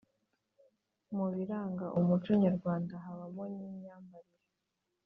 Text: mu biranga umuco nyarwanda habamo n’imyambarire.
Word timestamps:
mu 1.15 1.25
biranga 1.33 1.85
umuco 1.99 2.31
nyarwanda 2.43 2.93
habamo 3.03 3.43
n’imyambarire. 3.55 4.45